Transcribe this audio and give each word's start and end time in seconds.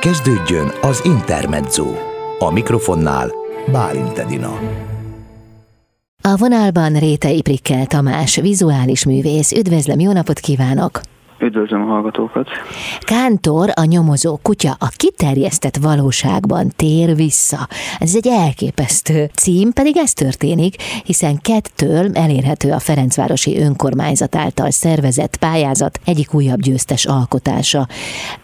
Kezdődjön 0.00 0.72
az 0.80 1.00
Intermezzo. 1.04 1.86
A 2.38 2.50
mikrofonnál 2.50 3.30
Bálint 3.72 4.18
Edina. 4.18 4.58
A 6.22 6.36
vonalban 6.36 6.92
Rétei 6.98 7.42
Prikkel 7.42 7.86
Tamás, 7.86 8.36
vizuális 8.36 9.04
művész. 9.04 9.52
Üdvözlöm, 9.52 10.00
jó 10.00 10.12
napot 10.12 10.38
kívánok! 10.38 11.00
Üdvözlöm 11.42 11.82
a 11.82 11.84
hallgatókat! 11.84 12.48
Kántor, 13.00 13.70
a 13.74 13.84
nyomozó 13.84 14.36
kutya, 14.42 14.76
a 14.78 14.88
kiterjesztett 14.96 15.76
valóságban 15.76 16.72
tér 16.76 17.16
vissza. 17.16 17.68
Ez 17.98 18.14
egy 18.14 18.26
elképesztő 18.26 19.30
cím, 19.34 19.72
pedig 19.72 19.96
ez 19.96 20.12
történik, 20.12 20.82
hiszen 21.04 21.40
kettől 21.40 22.10
elérhető 22.12 22.70
a 22.70 22.78
Ferencvárosi 22.78 23.58
Önkormányzat 23.60 24.36
által 24.36 24.70
szervezett 24.70 25.36
pályázat 25.36 26.00
egyik 26.04 26.34
újabb 26.34 26.60
győztes 26.60 27.04
alkotása. 27.04 27.88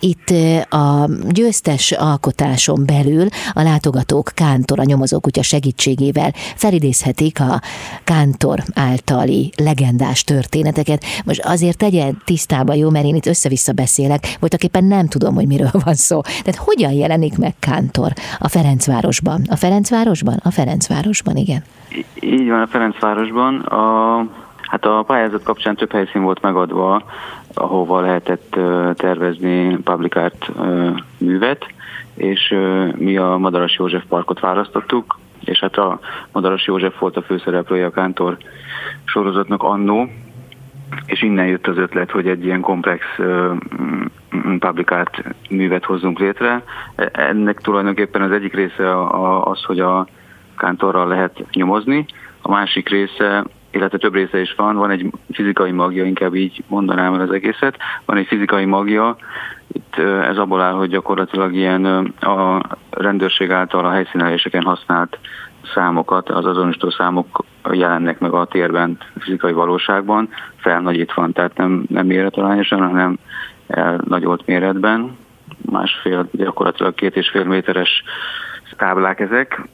Itt 0.00 0.30
a 0.70 1.08
győztes 1.28 1.92
alkotáson 1.92 2.82
belül 2.86 3.26
a 3.52 3.62
látogatók 3.62 4.30
Kántor, 4.34 4.78
a 4.78 4.84
nyomozó 4.84 5.20
kutya 5.20 5.42
segítségével 5.42 6.32
felidézhetik 6.56 7.40
a 7.40 7.60
Kántor 8.04 8.62
általi 8.74 9.52
legendás 9.56 10.24
történeteket. 10.24 11.04
Most 11.24 11.44
azért 11.44 11.78
tegyen 11.78 12.22
tisztába 12.24 12.74
jó, 12.74 12.83
mert 12.90 13.04
én 13.04 13.14
itt 13.14 13.26
össze-vissza 13.26 13.72
beszélek, 13.72 14.36
voltak 14.40 14.62
éppen 14.64 14.84
nem 14.84 15.06
tudom, 15.06 15.34
hogy 15.34 15.46
miről 15.46 15.70
van 15.84 15.94
szó. 15.94 16.20
Tehát 16.20 16.56
hogyan 16.56 16.92
jelenik 16.92 17.38
meg 17.38 17.54
Kántor 17.58 18.12
a 18.38 18.48
Ferencvárosban? 18.48 19.42
A 19.50 19.56
Ferencvárosban? 19.56 20.40
A 20.42 20.50
Ferencvárosban, 20.50 21.36
igen. 21.36 21.62
Így 22.20 22.48
van, 22.48 22.60
a 22.60 22.66
Ferencvárosban. 22.66 23.58
A, 23.58 24.16
hát 24.60 24.84
a 24.84 25.04
pályázat 25.06 25.42
kapcsán 25.42 25.76
több 25.76 25.92
helyszín 25.92 26.22
volt 26.22 26.42
megadva, 26.42 27.02
ahova 27.54 28.00
lehetett 28.00 28.56
tervezni 28.94 29.76
public 29.76 30.16
art 30.16 30.50
művet, 31.18 31.66
és 32.14 32.54
mi 32.96 33.16
a 33.16 33.36
Madaras 33.36 33.76
József 33.78 34.02
Parkot 34.08 34.40
választottuk, 34.40 35.18
és 35.44 35.60
hát 35.60 35.76
a 35.76 36.00
Madaras 36.32 36.66
József 36.66 36.98
volt 36.98 37.16
a 37.16 37.22
főszereplője 37.22 37.86
a 37.86 37.90
Kántor 37.90 38.36
sorozatnak 39.04 39.62
annó, 39.62 40.08
és 41.06 41.22
innen 41.22 41.46
jött 41.46 41.66
az 41.66 41.78
ötlet, 41.78 42.10
hogy 42.10 42.28
egy 42.28 42.44
ilyen 42.44 42.60
komplex 42.60 43.04
publikált 44.58 45.22
művet 45.50 45.84
hozzunk 45.84 46.18
létre. 46.18 46.62
Ennek 47.12 47.60
tulajdonképpen 47.60 48.22
az 48.22 48.30
egyik 48.30 48.54
része 48.54 49.08
az, 49.40 49.64
hogy 49.64 49.80
a 49.80 50.06
kántorral 50.56 51.08
lehet 51.08 51.44
nyomozni, 51.52 52.06
a 52.42 52.50
másik 52.50 52.88
része, 52.88 53.44
illetve 53.70 53.98
több 53.98 54.14
része 54.14 54.40
is 54.40 54.54
van, 54.56 54.76
van 54.76 54.90
egy 54.90 55.10
fizikai 55.32 55.70
magja, 55.70 56.04
inkább 56.04 56.34
így 56.34 56.62
mondanám 56.68 57.14
el 57.14 57.20
az 57.20 57.30
egészet, 57.30 57.76
van 58.04 58.16
egy 58.16 58.26
fizikai 58.26 58.64
magja, 58.64 59.16
itt 59.72 59.96
ez 60.28 60.36
abból 60.36 60.60
áll, 60.60 60.72
hogy 60.72 60.88
gyakorlatilag 60.88 61.54
ilyen 61.54 61.84
a 62.20 62.60
rendőrség 62.90 63.50
által 63.50 63.84
a 63.84 63.90
helyszíneléseken 63.90 64.62
használt 64.62 65.18
számokat, 65.74 66.30
az 66.30 66.44
azonosító 66.44 66.90
számok 66.90 67.44
jelennek 67.72 68.18
meg 68.18 68.32
a 68.32 68.44
térben, 68.44 68.98
fizikai 69.18 69.52
valóságban, 69.52 70.28
felnagyítva, 70.56 71.28
tehát 71.32 71.56
nem, 71.56 71.84
nem 71.88 72.06
méretarányosan, 72.06 72.80
hanem 72.80 73.18
elnagyolt 73.66 74.46
méretben, 74.46 75.16
másfél, 75.70 76.28
gyakorlatilag 76.32 76.94
két 76.94 77.16
és 77.16 77.28
fél 77.28 77.44
méteres 77.44 78.02
táblák 78.76 79.20
ezek, 79.20 79.68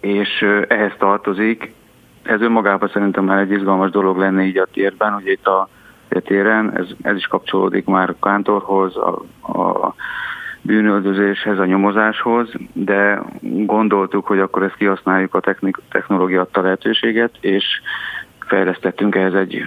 és 0.00 0.46
ehhez 0.68 0.92
tartozik, 0.98 1.74
ez 2.22 2.40
önmagában 2.40 2.88
szerintem 2.92 3.24
már 3.24 3.38
egy 3.38 3.50
izgalmas 3.50 3.90
dolog 3.90 4.18
lenne 4.18 4.42
így 4.42 4.58
a 4.58 4.66
térben, 4.72 5.14
ugye 5.14 5.30
itt 5.30 5.46
a 5.46 5.68
téren, 6.08 6.76
ez, 6.76 6.86
ez 7.02 7.16
is 7.16 7.26
kapcsolódik 7.26 7.84
már 7.84 8.14
kántorhoz, 8.20 8.96
a, 8.96 9.22
a 9.58 9.94
bűnöldözéshez, 10.66 11.58
a 11.58 11.64
nyomozáshoz, 11.64 12.48
de 12.72 13.22
gondoltuk, 13.40 14.26
hogy 14.26 14.38
akkor 14.38 14.62
ezt 14.62 14.76
kihasználjuk 14.76 15.34
a 15.34 15.40
technik, 15.40 15.76
technológia 15.90 16.40
adta 16.40 16.60
lehetőséget, 16.60 17.30
és 17.40 17.64
fejlesztettünk 18.38 19.14
ehhez 19.14 19.34
egy 19.34 19.62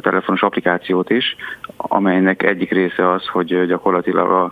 telefonos 0.00 0.42
applikációt 0.42 1.10
is, 1.10 1.36
amelynek 1.76 2.42
egyik 2.42 2.70
része 2.70 3.10
az, 3.10 3.26
hogy 3.26 3.66
gyakorlatilag 3.66 4.30
a 4.30 4.50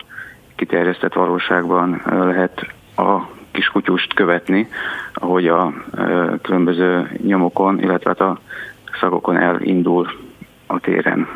kiterjesztett 0.55 1.13
valóságban 1.13 2.01
lehet 2.05 2.65
a 2.95 3.19
kis 3.51 3.67
kutyust 3.67 4.13
követni, 4.13 4.67
ahogy 5.13 5.47
a 5.47 5.73
különböző 6.41 7.11
nyomokon, 7.23 7.79
illetve 7.79 8.09
hát 8.09 8.19
a 8.19 8.39
szagokon 8.99 9.37
elindul 9.37 10.07
a 10.73 10.79
téren. 10.79 11.27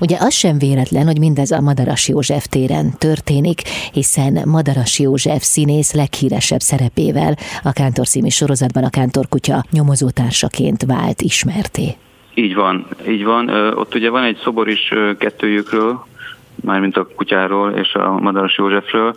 Ugye 0.00 0.16
az 0.20 0.34
sem 0.34 0.58
véletlen, 0.58 1.06
hogy 1.06 1.18
mindez 1.18 1.50
a 1.50 1.60
Madaras 1.60 2.08
József 2.08 2.46
téren 2.46 2.98
történik, 2.98 3.60
hiszen 3.92 4.42
Madaras 4.44 4.98
József 4.98 5.42
színész 5.42 5.94
leghíresebb 5.94 6.60
szerepével 6.60 7.34
a 7.62 7.72
Kántor 7.72 8.06
című 8.06 8.28
sorozatban 8.28 8.84
a 8.84 8.90
Kántor 8.90 9.28
kutya 9.28 9.64
nyomozótársaként 9.70 10.84
vált 10.86 11.20
ismerté. 11.20 11.96
Így 12.34 12.54
van, 12.54 12.86
így 13.08 13.24
van. 13.24 13.48
Ott 13.74 13.94
ugye 13.94 14.10
van 14.10 14.22
egy 14.22 14.38
szobor 14.42 14.68
is 14.68 14.92
kettőjükről, 15.18 16.06
mármint 16.54 16.96
a 16.96 17.08
kutyáról 17.16 17.70
és 17.70 17.94
a 17.94 18.18
Madaras 18.18 18.56
Józsefről, 18.58 19.14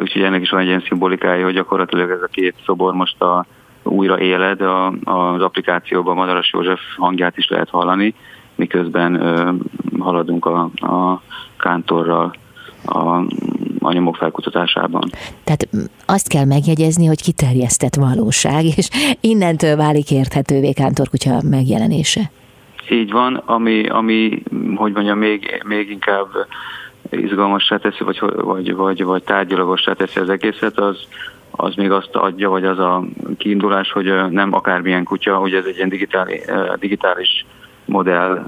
úgyhogy 0.00 0.22
ennek 0.22 0.40
is 0.40 0.50
van 0.50 0.60
egy 0.60 0.66
ilyen 0.66 0.84
szimbolikája, 0.88 1.44
hogy 1.44 1.54
gyakorlatilag 1.54 2.10
ez 2.10 2.22
a 2.22 2.28
két 2.30 2.54
szobor 2.64 2.94
most 2.94 3.22
a 3.22 3.46
újra 3.88 4.20
éled, 4.20 4.60
a, 4.60 4.86
az 5.04 5.42
applikációban 5.42 6.16
Madaras 6.16 6.50
József 6.52 6.80
hangját 6.96 7.36
is 7.36 7.48
lehet 7.48 7.68
hallani, 7.68 8.14
miközben 8.54 9.14
ö, 9.14 9.52
haladunk 9.98 10.46
a, 10.46 10.70
a 10.74 11.22
kántorral 11.58 12.34
a, 12.84 13.16
a 13.80 13.92
nyomok 13.92 14.16
felkutatásában. 14.16 15.10
Tehát 15.44 15.68
azt 16.06 16.28
kell 16.28 16.44
megjegyezni, 16.44 17.06
hogy 17.06 17.22
kiterjesztett 17.22 17.94
valóság, 17.94 18.64
és 18.64 18.88
innentől 19.20 19.76
válik 19.76 20.10
érthetővé 20.10 20.72
Kántor 20.72 21.08
kutya 21.08 21.40
megjelenése. 21.50 22.30
Így 22.90 23.10
van, 23.10 23.34
ami, 23.34 23.88
ami 23.88 24.42
hogy 24.74 24.92
mondjam, 24.92 25.18
még, 25.18 25.62
még 25.66 25.90
inkább 25.90 26.26
izgalmassá 27.10 27.76
teszi, 27.76 28.04
vagy, 28.04 28.20
vagy, 28.36 28.74
vagy, 28.74 29.04
vagy 29.04 29.22
tárgyalagossá 29.22 29.92
teszi 29.92 30.20
az 30.20 30.28
egészet, 30.28 30.78
az, 30.78 30.96
az 31.60 31.74
még 31.74 31.90
azt 31.90 32.16
adja, 32.16 32.48
vagy 32.50 32.64
az 32.64 32.78
a 32.78 33.04
kiindulás, 33.36 33.92
hogy 33.92 34.30
nem 34.30 34.54
akármilyen 34.54 35.04
kutya, 35.04 35.36
hogy 35.36 35.54
ez 35.54 35.64
egy 35.64 35.76
ilyen 35.76 35.88
digitális, 35.88 36.40
digitális 36.78 37.46
modell 37.84 38.46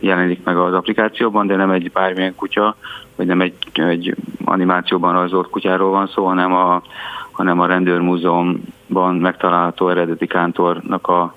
jelenik 0.00 0.44
meg 0.44 0.56
az 0.56 0.72
applikációban, 0.72 1.46
de 1.46 1.56
nem 1.56 1.70
egy 1.70 1.92
bármilyen 1.92 2.34
kutya, 2.34 2.76
vagy 3.16 3.26
nem 3.26 3.40
egy, 3.40 3.54
egy 3.72 4.14
animációban 4.44 5.12
rajzolt 5.12 5.48
kutyáról 5.48 5.90
van 5.90 6.06
szó, 6.06 6.26
hanem 6.26 6.54
a, 6.54 6.82
hanem 7.30 7.60
a 7.60 7.66
rendőrmúzeumban 7.66 9.14
megtalálható 9.14 9.88
eredeti 9.88 10.26
kántornak 10.26 11.06
a 11.08 11.32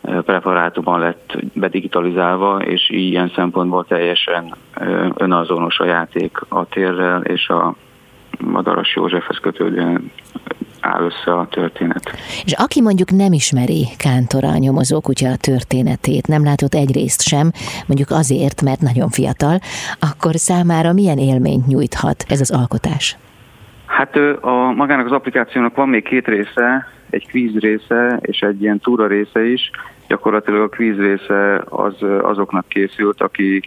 preparátumban 0.00 1.00
lett 1.00 1.36
bedigitalizálva, 1.52 2.62
és 2.62 2.90
ilyen 2.90 3.32
szempontból 3.34 3.84
teljesen 3.84 4.54
önazonos 5.14 5.78
a 5.78 5.84
játék 5.84 6.38
a 6.48 6.64
térrel 6.64 7.22
és 7.22 7.48
a 7.48 7.74
Madaras 8.38 8.94
Józsefhez 8.96 9.38
kötődően 9.38 10.10
áll 10.80 11.02
össze 11.02 11.32
a 11.32 11.46
történet. 11.50 12.10
És 12.44 12.52
aki 12.52 12.80
mondjuk 12.82 13.10
nem 13.10 13.32
ismeri 13.32 13.84
Kántora 13.98 14.48
a 14.48 14.58
nyomozókutya 14.58 15.36
történetét, 15.36 16.26
nem 16.26 16.44
látott 16.44 16.74
egy 16.74 16.92
részt 16.94 17.22
sem, 17.22 17.50
mondjuk 17.86 18.10
azért, 18.10 18.62
mert 18.62 18.80
nagyon 18.80 19.08
fiatal, 19.08 19.58
akkor 20.00 20.34
számára 20.34 20.92
milyen 20.92 21.18
élményt 21.18 21.66
nyújthat 21.66 22.24
ez 22.28 22.40
az 22.40 22.50
alkotás? 22.50 23.16
Hát 23.86 24.16
a, 24.40 24.72
magának 24.76 25.06
az 25.06 25.12
applikációnak 25.12 25.74
van 25.76 25.88
még 25.88 26.02
két 26.02 26.26
része, 26.26 26.86
egy 27.10 27.26
kvíz 27.26 27.58
része 27.58 28.18
és 28.20 28.40
egy 28.40 28.62
ilyen 28.62 28.78
túra 28.78 29.06
része 29.06 29.46
is. 29.46 29.70
Gyakorlatilag 30.08 30.60
a 30.60 30.68
kvíz 30.68 30.96
része 30.96 31.62
az 31.68 31.94
azoknak 32.22 32.68
készült, 32.68 33.22
aki, 33.22 33.60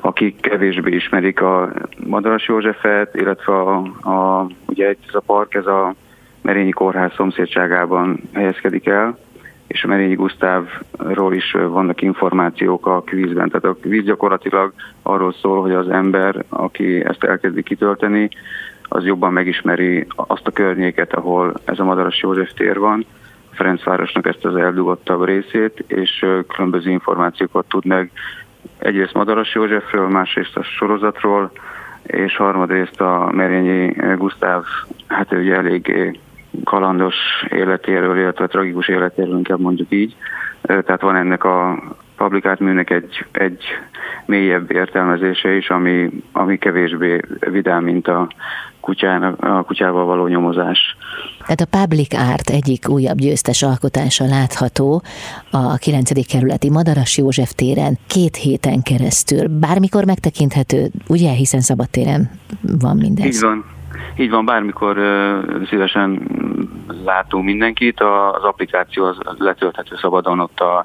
akik 0.00 0.40
kevésbé 0.40 0.94
ismerik 0.94 1.40
a 1.40 1.72
Madaras 2.06 2.48
Józsefet, 2.48 3.14
illetve 3.14 3.52
a, 3.52 3.76
a, 4.02 4.46
ugye 4.66 4.86
ez 4.88 5.14
a 5.14 5.20
park, 5.20 5.54
ez 5.54 5.66
a 5.66 5.94
Merényi 6.42 6.70
Kórház 6.70 7.12
szomszédságában 7.14 8.20
helyezkedik 8.32 8.86
el, 8.86 9.18
és 9.66 9.84
a 9.84 9.86
Merényi 9.88 10.14
Gusztávról 10.14 11.34
is 11.34 11.52
vannak 11.52 12.02
információk 12.02 12.86
a 12.86 13.02
kvízben. 13.02 13.48
Tehát 13.48 13.64
a 13.64 13.80
kvíz 13.80 14.04
gyakorlatilag 14.04 14.72
arról 15.02 15.32
szól, 15.32 15.60
hogy 15.60 15.72
az 15.72 15.88
ember, 15.88 16.44
aki 16.48 17.04
ezt 17.04 17.24
elkezdi 17.24 17.62
kitölteni, 17.62 18.28
az 18.82 19.04
jobban 19.04 19.32
megismeri 19.32 20.06
azt 20.16 20.46
a 20.46 20.50
környéket, 20.50 21.12
ahol 21.12 21.52
ez 21.64 21.78
a 21.78 21.84
Madaras 21.84 22.20
József 22.22 22.52
tér 22.52 22.78
van, 22.78 23.06
Ferencvárosnak 23.50 24.26
ezt 24.26 24.44
az 24.44 24.56
eldugottabb 24.56 25.24
részét, 25.24 25.84
és 25.86 26.26
különböző 26.48 26.90
információkat 26.90 27.64
tud 27.68 27.84
meg 27.84 28.10
egyrészt 28.80 29.14
Madaras 29.14 29.54
Józsefről, 29.54 30.08
másrészt 30.08 30.56
a 30.56 30.62
sorozatról, 30.62 31.50
és 32.02 32.36
harmadrészt 32.36 33.00
a 33.00 33.30
Merényi 33.32 33.96
Gusztáv, 34.16 34.64
hát 35.06 35.32
ugye 35.32 35.54
elég 35.54 36.18
kalandos 36.64 37.14
életéről, 37.48 38.18
illetve 38.18 38.46
tragikus 38.46 38.88
életéről, 38.88 39.36
inkább 39.36 39.60
mondjuk 39.60 39.92
így. 39.92 40.16
Tehát 40.62 41.00
van 41.00 41.16
ennek 41.16 41.44
a 41.44 41.82
public 42.16 42.44
art 42.44 42.60
műnek 42.60 42.90
egy, 42.90 43.24
egy 43.32 43.64
mélyebb 44.26 44.70
értelmezése 44.70 45.52
is, 45.52 45.70
ami, 45.70 46.10
ami 46.32 46.58
kevésbé 46.58 47.20
vidám, 47.40 47.84
mint 47.84 48.08
a, 48.08 48.28
kutyának, 48.80 49.44
a 49.44 49.62
kutyával 49.62 50.04
való 50.04 50.26
nyomozás. 50.26 50.96
Tehát 51.38 51.60
a 51.60 51.78
Public 51.78 52.14
Art 52.14 52.50
egyik 52.50 52.88
újabb 52.88 53.16
győztes 53.16 53.62
alkotása 53.62 54.24
látható 54.24 55.02
a 55.50 55.76
9. 55.76 56.26
kerületi 56.26 56.70
Madaras 56.70 57.18
József 57.18 57.52
téren 57.52 57.98
két 58.06 58.36
héten 58.36 58.82
keresztül. 58.82 59.48
Bármikor 59.48 60.04
megtekinthető, 60.04 60.90
ugye, 61.08 61.30
hiszen 61.30 61.60
szabadtéren 61.60 62.30
van 62.80 62.96
mindez. 62.96 63.26
Így 63.26 63.40
van. 63.40 63.64
Így 64.16 64.30
van, 64.30 64.44
bármikor 64.44 64.98
uh, 64.98 65.66
szívesen 65.68 66.22
látunk 67.04 67.44
mindenkit, 67.44 68.00
az 68.00 68.42
applikáció 68.42 69.04
az 69.04 69.16
letölthető 69.38 69.96
szabadon, 69.96 70.40
ott 70.40 70.60
a, 70.60 70.84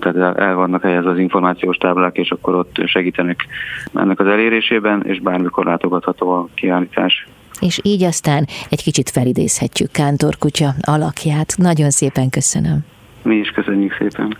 tehát 0.00 0.38
el 0.38 0.54
vannak 0.54 0.82
helyezve 0.82 1.10
az 1.10 1.18
információs 1.18 1.76
táblák, 1.76 2.16
és 2.16 2.30
akkor 2.30 2.54
ott 2.54 2.82
segítenek 2.84 3.46
ennek 3.94 4.20
az 4.20 4.26
elérésében, 4.26 5.02
és 5.06 5.20
bármikor 5.20 5.64
látogatható 5.64 6.30
a 6.30 6.48
kiállítás 6.54 7.26
és 7.60 7.80
így 7.82 8.02
aztán 8.02 8.46
egy 8.68 8.82
kicsit 8.82 9.10
felidézhetjük 9.10 9.90
Kántor 9.90 10.38
kutya 10.38 10.74
alakját. 10.80 11.54
Nagyon 11.56 11.90
szépen 11.90 12.30
köszönöm. 12.30 12.78
Mi 13.22 13.36
is 13.36 13.50
köszönjük 13.50 13.96
szépen. 13.98 14.36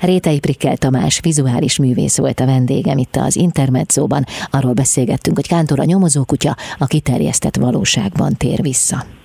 Rétei 0.00 0.40
Prikkel 0.40 0.76
Tamás, 0.76 1.20
vizuális 1.22 1.78
művész 1.78 2.18
volt 2.18 2.40
a 2.40 2.46
vendégem 2.46 2.98
itt 2.98 3.16
az 3.16 3.36
Intermedzóban. 3.36 4.24
Arról 4.50 4.72
beszélgettünk, 4.72 5.36
hogy 5.36 5.48
Kántor 5.48 5.80
a 5.80 5.84
nyomozókutya 5.84 6.54
a 6.78 6.86
kiterjesztett 6.86 7.56
valóságban 7.56 8.32
tér 8.36 8.62
vissza. 8.62 9.19